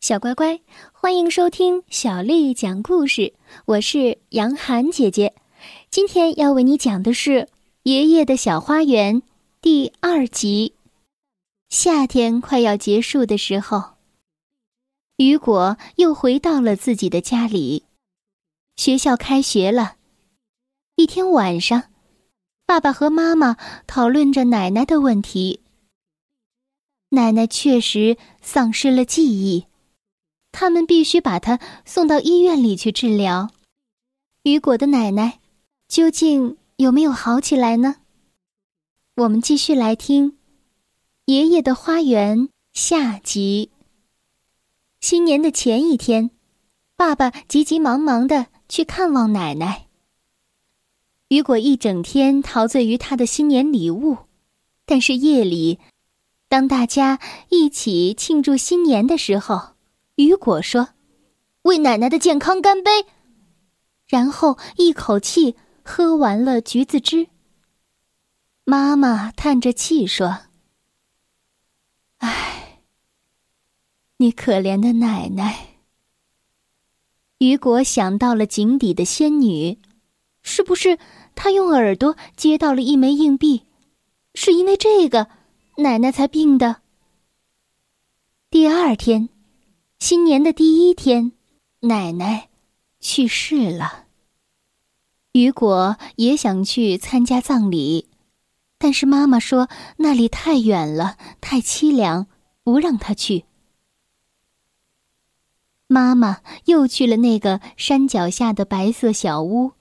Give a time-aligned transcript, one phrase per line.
[0.00, 0.58] 小乖乖，
[0.92, 3.34] 欢迎收听小丽讲故事。
[3.66, 5.34] 我是杨涵姐姐，
[5.90, 7.30] 今天要为你讲的是
[7.82, 9.20] 《爷爷的小花园》
[9.60, 10.72] 第二集。
[11.68, 13.96] 夏天快要结束的时候，
[15.18, 17.84] 雨果又回到了自己的家里。
[18.76, 19.96] 学校开学了，
[20.96, 21.90] 一天晚上，
[22.64, 25.60] 爸爸和妈妈讨论着奶奶的问题。
[27.10, 29.66] 奶奶确实丧失了记忆。
[30.52, 33.50] 他们必须把他送到医院里去治疗。
[34.42, 35.40] 雨果的奶奶
[35.88, 37.96] 究竟有没有好起来呢？
[39.16, 40.32] 我们继续来听
[41.26, 42.38] 《爷爷的花园》
[42.72, 43.70] 下集。
[45.00, 46.30] 新年的前一天，
[46.96, 49.86] 爸爸急急忙忙的去看望奶奶。
[51.28, 54.18] 雨果一整天陶醉于他的新年礼物，
[54.84, 55.78] 但是夜里，
[56.48, 57.20] 当大家
[57.50, 59.74] 一起庆祝新年的时候。
[60.20, 60.90] 雨果说
[61.62, 63.06] ：“为奶奶的健康干杯。”
[64.06, 67.28] 然后一口气喝完了橘子汁。
[68.64, 70.42] 妈妈叹着气说
[72.18, 72.82] ：“唉，
[74.18, 75.78] 你可怜的奶奶。”
[77.38, 79.78] 雨果想到了井底的仙女，
[80.42, 80.98] 是不是
[81.34, 83.62] 她用耳朵接到了一枚硬币？
[84.34, 85.28] 是因为这个，
[85.78, 86.82] 奶奶才病的。
[88.50, 89.30] 第二天。
[90.00, 91.32] 新年的第一天，
[91.80, 92.48] 奶奶
[93.00, 94.06] 去世了。
[95.32, 98.08] 雨果也想去参加葬礼，
[98.78, 102.26] 但是妈妈说那里太远了，太凄凉，
[102.64, 103.44] 不让他去。
[105.86, 109.72] 妈妈又去了那个山脚下的白色小屋，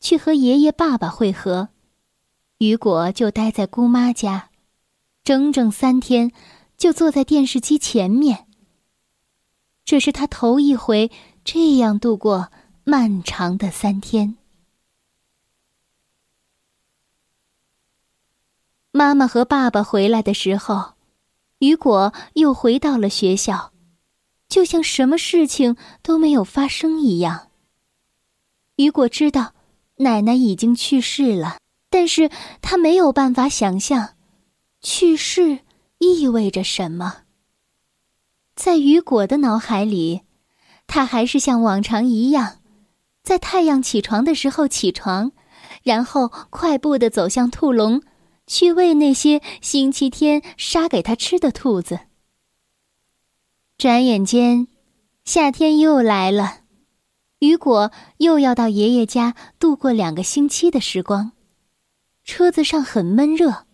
[0.00, 1.68] 去和爷爷、爸爸会合。
[2.58, 4.48] 雨果就待在姑妈家，
[5.22, 6.32] 整整三天，
[6.78, 8.45] 就坐在电视机前面。
[9.86, 11.12] 这是他头一回
[11.44, 12.50] 这样度过
[12.82, 14.36] 漫长的三天。
[18.90, 20.94] 妈妈和爸爸回来的时候，
[21.58, 23.72] 雨果又回到了学校，
[24.48, 27.50] 就像什么事情都没有发生一样。
[28.74, 29.54] 雨果知道
[29.98, 31.58] 奶奶已经去世了，
[31.90, 32.28] 但是
[32.60, 34.14] 他没有办法想象
[34.80, 35.60] 去世
[35.98, 37.25] 意味着什么。
[38.56, 40.22] 在雨果的脑海里，
[40.86, 42.60] 他还是像往常一样，
[43.22, 45.32] 在太阳起床的时候起床，
[45.82, 48.02] 然后快步的走向兔笼，
[48.46, 52.00] 去喂那些星期天杀给他吃的兔子。
[53.76, 54.68] 转眼间，
[55.26, 56.60] 夏天又来了，
[57.40, 61.32] 雨果又要到爷爷家度过两个星期的时光。
[62.24, 63.66] 车子上很闷热，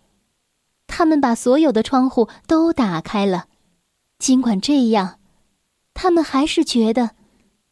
[0.88, 3.46] 他们把所有的窗户都打开了。
[4.22, 5.18] 尽管这样，
[5.94, 7.16] 他们还是觉得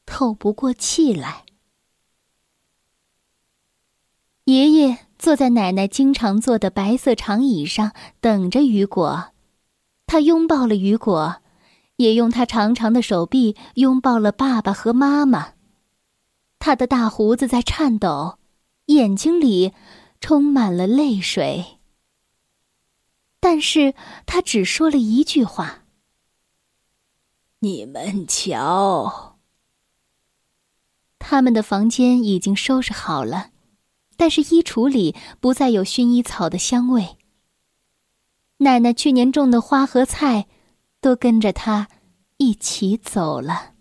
[0.04, 1.44] 透不过气来。
[4.46, 9.30] 爷爷坐在奶奶经常坐的白色长椅上，等着雨果。
[10.08, 11.40] 他拥抱了雨果，
[11.98, 15.52] 也用他长长的手臂拥抱了爸爸和妈妈。
[16.58, 18.40] 他的大胡子在颤抖，
[18.86, 19.72] 眼睛里
[20.20, 21.78] 充满了泪水。
[23.38, 23.94] 但是
[24.26, 25.79] 他只说了一句话。
[27.62, 29.38] 你们瞧，
[31.19, 33.50] 他们的房间已经收拾好了，
[34.16, 37.19] 但是衣橱里不再有薰衣草的香味。
[38.59, 40.47] 奶奶去年种的花和菜，
[41.03, 41.88] 都跟着他
[42.38, 43.75] 一起走了。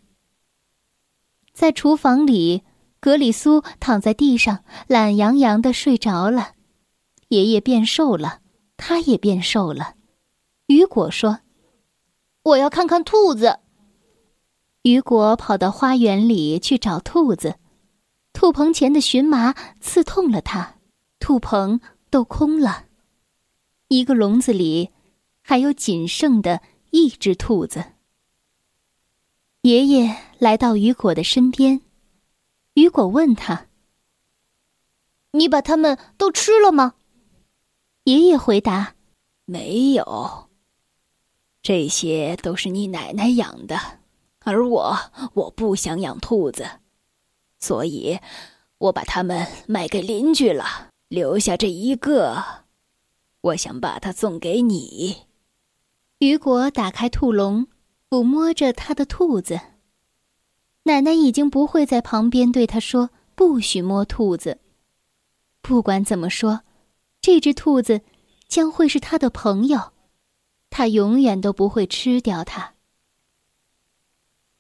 [1.54, 2.64] 在厨房里，
[3.00, 6.56] 格里苏躺在地上，懒洋洋的睡着了。
[7.30, 8.42] 爷爷变瘦了，
[8.76, 9.96] 他也变瘦了。
[10.66, 11.40] 雨果说
[12.44, 13.60] ：“我要看看兔子。”
[14.84, 17.60] 雨果跑到花园里去找兔子，
[18.32, 20.78] 兔棚前的荨麻刺痛了他，
[21.20, 22.86] 兔棚都空了，
[23.90, 24.92] 一个笼子里
[25.42, 27.84] 还有仅剩的一只兔子。
[29.64, 31.82] 爷爷来到雨果的身边，
[32.76, 33.68] 雨果问他
[35.32, 36.94] ：“你把它们都吃了吗？”
[38.06, 38.96] 爷爷回答
[39.44, 40.50] ：“没有，
[41.62, 43.99] 这些都是你奶奶养的。”
[44.50, 44.98] 而我，
[45.34, 46.68] 我不想养兔子，
[47.60, 48.20] 所以，
[48.78, 52.44] 我把它们卖给邻居了，留下这一个，
[53.42, 55.28] 我想把它送给你。
[56.20, 57.68] 雨果打开兔笼，
[58.10, 59.60] 抚摸着他的兔子。
[60.84, 64.60] 奶奶已经不会在旁边对他说：“不许摸兔子。”
[65.62, 66.62] 不管怎么说，
[67.22, 68.02] 这只兔子
[68.48, 69.94] 将会是他的朋友，
[70.70, 72.74] 他永远都不会吃掉它。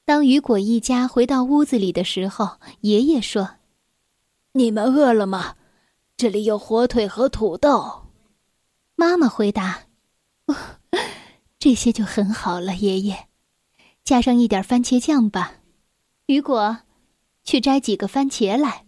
[0.09, 3.57] 当雨果一家回到屋子里的时候，爷爷说
[4.53, 5.55] ：“你们饿了吗？
[6.17, 8.07] 这里有火腿和土豆。”
[8.97, 9.83] 妈妈回答
[10.49, 10.55] ：“哦，
[11.59, 13.27] 这些就很好了，爷爷，
[14.03, 15.57] 加上一点番茄酱吧。”
[16.25, 16.79] 雨果，
[17.43, 18.87] 去摘几个番茄来。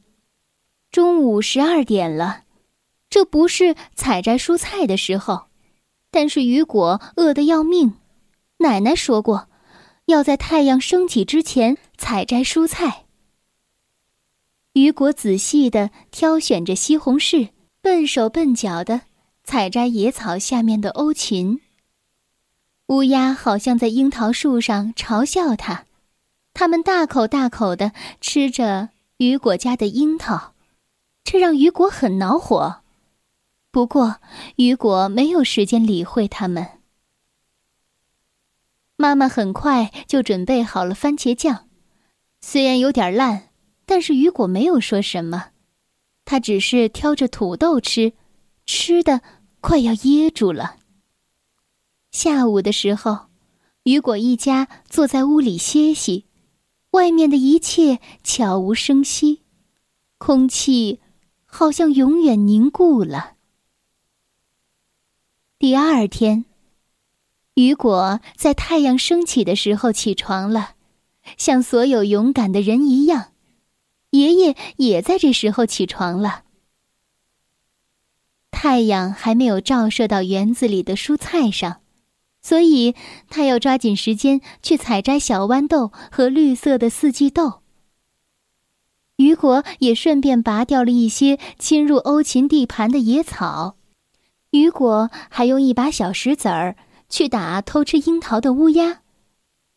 [0.89, 2.45] 中午十二点了，
[3.12, 5.50] 这不是采摘蔬菜的时候，
[6.09, 7.94] 但是雨果饿得要命。
[8.57, 9.50] 奶奶说过。
[10.12, 13.06] 要在太阳升起之前采摘蔬菜。
[14.74, 17.50] 雨果仔细的挑选着西红柿，
[17.81, 19.02] 笨手笨脚的
[19.44, 21.60] 采摘野草下面的欧芹。
[22.88, 25.86] 乌鸦好像在樱桃树上嘲笑他，
[26.54, 30.54] 它们大口大口的吃着雨果家的樱桃，
[31.24, 32.81] 这让雨果很恼火。
[33.72, 34.18] 不过，
[34.58, 36.81] 雨果没有时间理会它们。
[39.01, 41.68] 妈妈很快就准备好了番茄酱，
[42.39, 43.50] 虽然有点烂，
[43.88, 45.48] 但是雨果没有说什么，
[46.24, 48.13] 他只是挑着土豆吃，
[48.68, 49.21] 吃的
[49.59, 50.75] 快要噎住了。
[52.12, 53.25] 下午的时候，
[53.86, 56.25] 雨果一家坐在屋里歇息，
[56.92, 59.42] 外面的一切悄无声息，
[60.19, 61.00] 空气
[61.45, 63.33] 好像永远凝固了。
[65.57, 66.45] 第二天。
[67.56, 70.75] 雨果在太阳升起的时候起床了，
[71.38, 73.31] 像所有勇敢的人一样。
[74.12, 76.44] 爷爷也在这时候起床了。
[78.51, 81.81] 太阳还没有照射到园子里的蔬菜上，
[82.42, 82.95] 所以
[83.30, 87.62] 他要抓紧时间去采摘小豌豆和绿色的四季豆。
[89.18, 93.75] 雨果也顺便拔掉了一些侵入欧芹地盘的野草。
[94.51, 96.75] 雨果还用一把小石子儿。
[97.12, 99.02] 去打偷吃樱桃的乌鸦，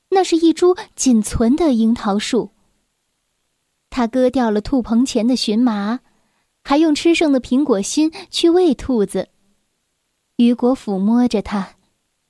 [0.08, 2.52] 那是一株仅存的樱桃树。
[3.90, 6.00] 他割掉了兔棚前的荨麻，
[6.62, 9.28] 还用吃剩的苹果心去喂兔子。
[10.36, 11.74] 雨果抚摸着它，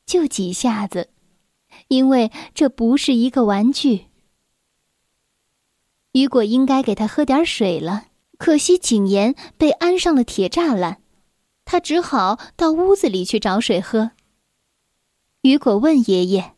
[0.05, 1.09] 就几下子，
[1.89, 4.07] 因为这不是一个玩具。
[6.13, 8.07] 雨果应该给他喝点水了，
[8.39, 11.01] 可惜井沿被安上了铁栅栏，
[11.65, 14.11] 他只好到屋子里去找水喝。
[15.45, 16.55] 雨果问爷爷：“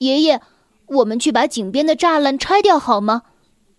[0.00, 0.40] 爷爷，
[0.86, 3.24] 我们去把井边的栅栏拆掉好吗？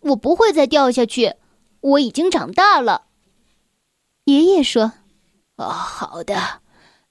[0.02, 1.34] 我不会再掉下去，
[1.81, 3.08] 我已经长大了。”
[4.26, 4.94] 爷爷说
[5.58, 6.62] ：“哦，好的，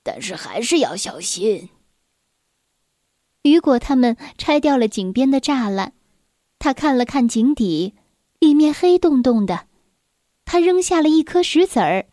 [0.05, 1.70] 但是还是要小心。”
[3.43, 5.94] 雨果他们拆掉了井边的栅栏，
[6.61, 7.94] 他看了看井底，
[8.38, 9.67] 里面黑洞洞的。
[10.44, 12.06] 他扔下了一颗石子儿，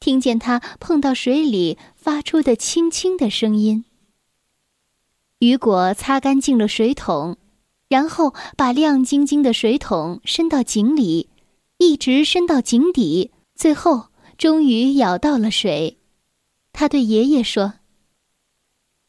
[0.00, 3.84] 听见它碰到水里发出的轻轻的声音。
[5.40, 7.36] 雨果擦干净了水桶，
[7.88, 11.28] 然后把亮晶晶的水桶伸到井里，
[11.76, 14.06] 一直伸到井底，最后
[14.38, 15.98] 终于舀到了水。
[16.72, 17.74] 他对爷爷说：“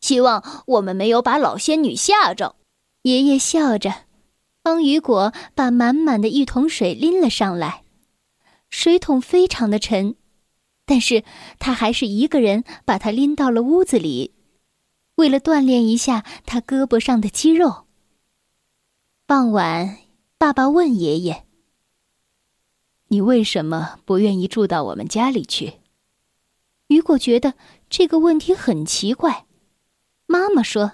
[0.02, 2.56] 希望我们没有把老仙女吓着。”
[3.04, 3.94] 爷爷笑着，
[4.62, 7.84] 帮雨果把满满的一桶水拎了上来。
[8.70, 10.16] 水桶非常的沉，
[10.86, 11.24] 但是
[11.58, 14.34] 他还是一个人把它拎到了屋子里。
[15.18, 17.86] 为了锻炼一下他胳膊上的肌肉。
[19.26, 19.98] 傍晚，
[20.38, 21.46] 爸爸问爷爷
[23.10, 25.80] ：“你为什么不愿意住到我们家里去？”
[26.88, 27.56] 雨果觉得
[27.90, 29.48] 这个问题很奇怪。
[30.28, 30.94] 妈妈说：“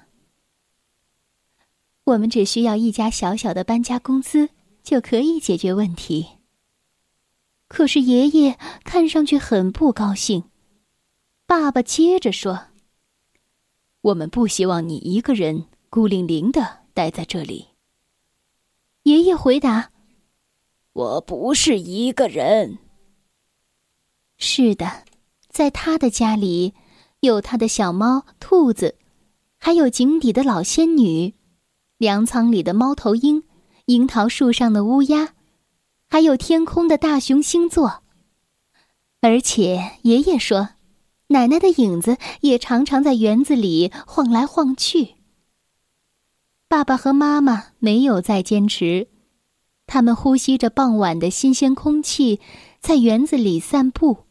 [2.05, 4.49] 我们只需要一家小小的搬家公司
[4.81, 6.37] 就可以解决问题。”
[7.67, 10.45] 可是爷爷看上去很不高兴。
[11.45, 12.72] 爸爸接着说。
[14.03, 17.69] 我们不希望你一个人孤零零的待在这里。
[19.03, 19.91] 爷爷回答
[20.91, 22.79] ：“我不是一个人。”
[24.37, 25.05] 是的，
[25.47, 26.73] 在他的家里，
[27.21, 28.97] 有他的小猫、兔子，
[29.57, 31.33] 还有井底的老仙女，
[31.97, 33.43] 粮仓里的猫头鹰，
[33.85, 35.33] 樱桃树上的乌鸦，
[36.09, 38.03] 还有天空的大熊星座。
[39.21, 40.71] 而且爷爷说。
[41.27, 45.15] 奶奶的影子也常常在园子里晃来晃去。
[46.67, 49.07] 爸爸和妈妈没有再坚持，
[49.85, 52.39] 他们呼吸着傍晚的新鲜空气，
[52.79, 54.25] 在园子里散步。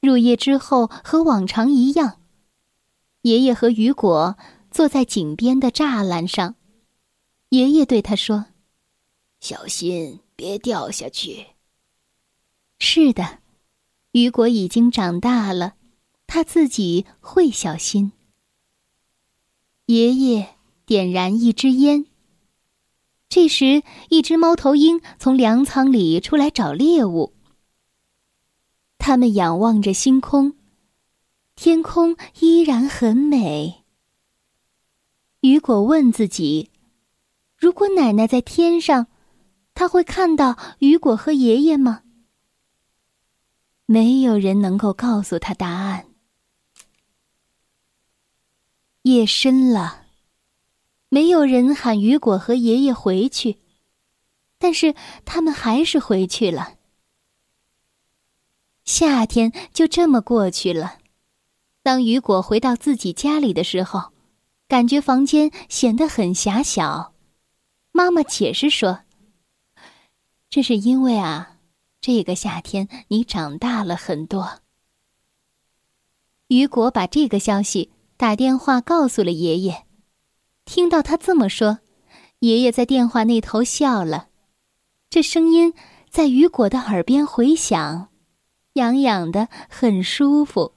[0.00, 2.20] 入夜之后，和往常一样，
[3.22, 4.36] 爷爷和雨果
[4.70, 6.56] 坐在井边的栅栏上。
[7.50, 8.46] 爷爷对他说
[9.40, 11.46] ：“小心，别掉下去。”
[12.78, 13.38] 是的，
[14.12, 15.74] 雨果已经长大了。
[16.26, 18.12] 他自己会小心。
[19.86, 22.06] 爷爷点燃一支烟，
[23.28, 27.34] 这时，一只猫头鹰从粮仓里出来找猎物。
[28.98, 30.54] 他们仰望着星空，
[31.56, 33.84] 天空依然很美。
[35.40, 36.70] 雨果问自己
[37.58, 39.08] ：“如果奶奶在天上，
[39.74, 42.02] 他会看到雨果和爷爷吗？”
[43.86, 46.11] 没有人能够告诉他答案。
[49.02, 50.06] 夜深了。
[51.08, 53.58] 没有人喊雨果和爷爷回去，
[54.58, 54.94] 但是
[55.24, 56.76] 他们还是回去了。
[58.84, 60.98] 夏天就这么过去了。
[61.82, 64.12] 当雨果回到自己家里的时候，
[64.68, 67.12] 感觉房间显得很狭小。
[67.90, 69.00] 妈妈解释说
[70.48, 71.58] ：“这是因为啊，
[72.00, 74.60] 这个夏天你长大了很多。”
[76.48, 77.90] 雨果把这个消息
[78.22, 79.84] 打电话告诉了爷爷。
[80.64, 81.80] 听到他这么说，
[82.38, 84.28] 爷爷在电话那头笑了，
[85.10, 85.74] 这声音
[86.08, 88.10] 在雨果的耳边回响，
[88.74, 90.74] 痒痒的，很舒服。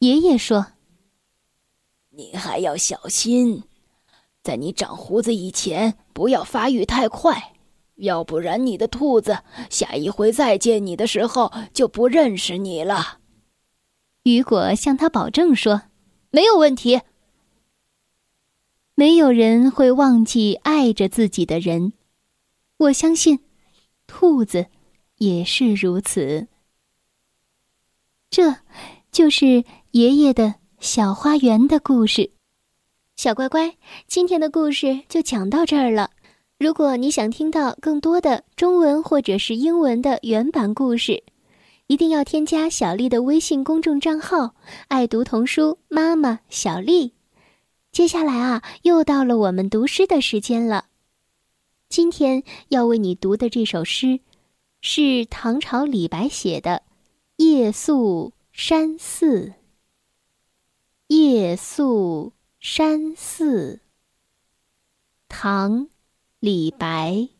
[0.00, 0.72] 爷爷说
[2.12, 3.62] ：“你还要小心，
[4.42, 7.54] 在你长胡子以前，不要发育太快，
[7.94, 9.38] 要不然你的兔子
[9.70, 13.20] 下一回再见你的时候就不认识你了。”
[14.24, 15.84] 雨果向他保证说
[16.30, 17.00] ：“没有问题。”
[18.94, 21.94] 没有人会忘记爱着自己的人，
[22.76, 23.38] 我相信，
[24.06, 24.66] 兔子
[25.16, 26.48] 也是如此。
[28.28, 28.56] 这，
[29.10, 32.30] 就是爷爷的小花园的故事。
[33.16, 33.74] 小乖乖，
[34.06, 36.10] 今天的故事就讲到这儿了。
[36.58, 41.22] 如果你想听到更多的中文或者是英文的原版故事，
[41.90, 44.54] 一定要添加小丽的微信公众账号
[44.86, 47.14] “爱读童书妈妈小丽”。
[47.90, 50.84] 接下来啊，又到了我们读诗的时间了。
[51.88, 54.20] 今天要为你读的这首诗，
[54.80, 56.84] 是唐朝李白写的
[57.44, 59.46] 《夜宿山寺》。
[61.08, 63.80] 夜宿山寺，
[65.28, 65.88] 唐，
[66.38, 67.30] 李白。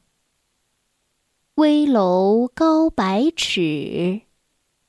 [1.54, 4.22] 危楼高百尺，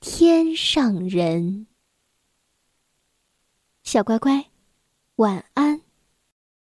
[0.00, 1.66] 天上人。
[3.82, 4.50] 小乖乖。
[5.16, 5.87] 晚安。